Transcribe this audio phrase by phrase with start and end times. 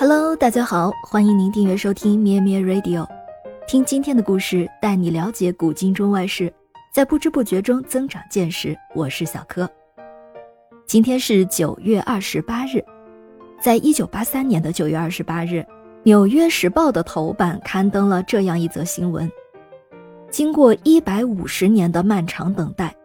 [0.00, 3.06] Hello，大家好，欢迎您订阅收听咩咩 Radio，
[3.68, 6.50] 听今天的故事，带你了解古今中外事，
[6.90, 8.74] 在不知不觉中增长见识。
[8.94, 9.68] 我是小柯。
[10.86, 12.82] 今天是九月二十八日，
[13.60, 15.56] 在一九八三年的九月二十八日，
[16.02, 19.30] 《纽约时报》的头版刊登了这样一则新闻：
[20.30, 22.96] 经过一百五十年的漫长等待，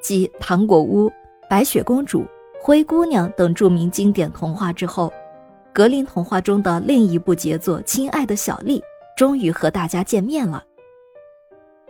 [0.00, 1.06] 继《糖果屋》
[1.50, 2.20] 《白雪公主》
[2.62, 5.12] 《灰姑娘》等著名经典童话之后。
[5.72, 8.80] 格林童话中的另一部杰作《亲爱的小丽》
[9.16, 10.64] 终于和大家见面了。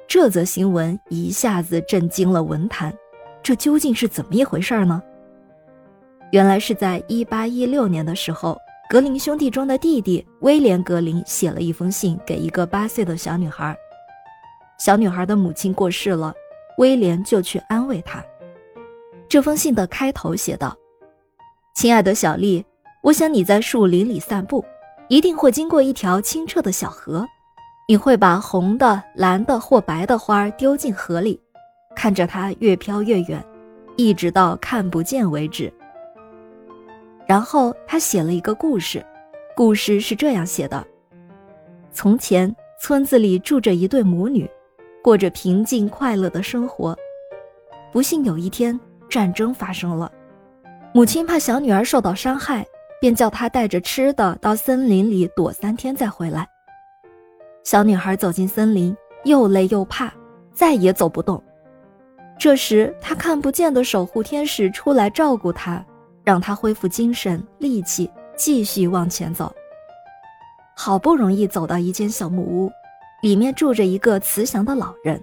[0.07, 2.95] 这则新闻一下子震惊了文坛，
[3.43, 5.03] 这究竟是怎么一回事呢？
[6.31, 13.75] 原来是在1816年的时候，格林兄弟中的弟弟威廉·格林写了一封信给一个八岁的小女孩。
[14.79, 16.35] 小女孩的母亲过世了，
[16.77, 18.23] 威廉就去安慰她。
[19.27, 20.77] 这封信的开头写道
[21.75, 22.65] ：“亲爱的小丽。”
[23.03, 24.63] 我想你在树林里散步，
[25.09, 27.27] 一定会经过一条清澈的小河。
[27.89, 31.41] 你会把红的、蓝的或白的花丢进河里，
[31.97, 33.43] 看着它越飘越远，
[33.97, 35.73] 一直到看不见为止。
[37.27, 39.05] 然后他写了一个故事，
[39.57, 40.87] 故事是这样写的：
[41.93, 44.49] 从前，村子里住着一对母女，
[45.03, 46.97] 过着平静快乐的生活。
[47.91, 48.79] 不幸有一天，
[49.09, 50.13] 战争发生了，
[50.93, 52.65] 母亲怕小女儿受到伤害。
[53.01, 56.47] 便叫他带着吃的到森林里躲三天再回来。
[57.65, 60.13] 小女孩走进森林，又累又怕，
[60.53, 61.43] 再也走不动。
[62.39, 65.85] 这时，她看不见的守护天使出来照顾她，
[66.25, 69.53] 让她恢复精神力气，继续往前走。
[70.77, 72.71] 好不容易走到一间小木屋，
[73.23, 75.23] 里面住着一个慈祥的老人。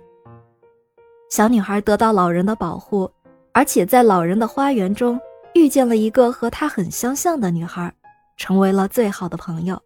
[1.30, 3.10] 小女孩得到老人的保护，
[3.52, 5.20] 而且在老人的花园中。
[5.54, 7.92] 遇见了一个和她很相像的女孩，
[8.38, 9.82] 成为了最好的朋友。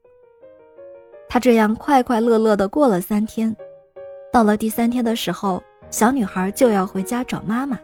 [1.29, 3.55] 她这样快快乐乐地过了三天，
[4.33, 7.79] 到了第三天的时候，小女孩就要回家找妈妈。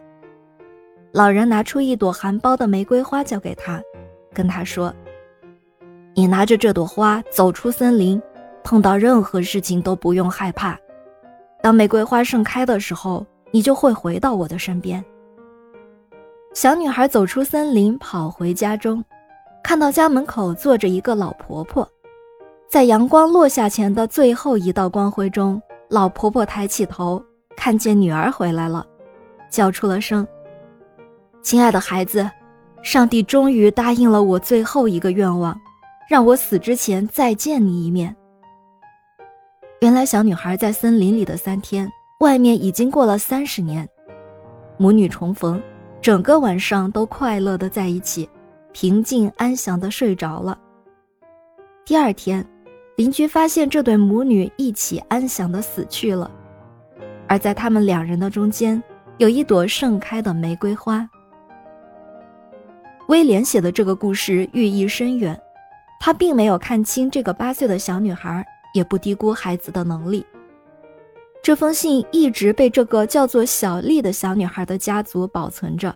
[1.12, 3.80] 老人拿出一朵含苞的玫瑰花交给她，
[4.34, 4.94] 跟她说
[6.14, 8.20] ：“你拿着这朵花走出森林，
[8.62, 10.78] 碰到任何事情都不用害怕。
[11.62, 15.02] 当玫瑰花盛开的时候，你就会回到我的身边。”
[16.60, 19.04] 小女孩走出森林，跑回家中，
[19.62, 21.88] 看到家门口坐着一个老婆婆。
[22.68, 27.24] 在阳光落下前的最后一道光辉中，老婆婆抬起头，
[27.56, 28.84] 看见女儿回来了，
[29.48, 30.26] 叫出了声
[31.42, 32.28] ：“亲爱的孩子，
[32.82, 35.56] 上帝终于答应了我最后一个愿望，
[36.10, 38.12] 让我死之前再见你一面。”
[39.78, 41.88] 原来，小女孩在森林里的三天，
[42.18, 43.88] 外面已经过了三十年，
[44.76, 45.62] 母女重逢。
[46.00, 48.28] 整个晚上都快乐的在一起，
[48.72, 50.58] 平静安详的睡着了。
[51.84, 52.46] 第二天，
[52.96, 56.30] 邻居发现这对母女一起安详的死去了，
[57.26, 58.80] 而在他们两人的中间，
[59.16, 61.08] 有一朵盛开的玫瑰花。
[63.08, 65.38] 威廉写的这个故事寓意深远，
[65.98, 70.24] 他并没有看清这个八岁的小女孩，也不低估孩子的能力。
[71.42, 75.94] 这封信一直被这个叫做小丽的小女孩的家族保存着，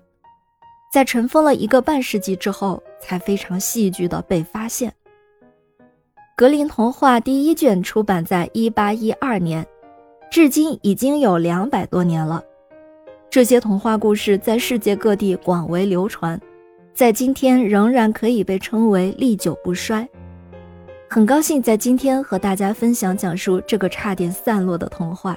[0.92, 4.92] 在尘封了一个半世纪之后，才非常戏剧的被发现。
[6.34, 9.66] 格林童话第一卷出版在一八一二年，
[10.30, 12.42] 至今已经有两百多年了。
[13.28, 16.40] 这些童话故事在世界各地广为流传，
[16.94, 20.08] 在今天仍然可以被称为历久不衰。
[21.14, 25.36] 很高兴在今天和大家分享讲述这个差点散落的童话，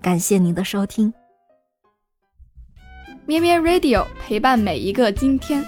[0.00, 1.12] 感谢您的收听。
[3.26, 5.62] 咩咩 Radio 陪伴每一个今天。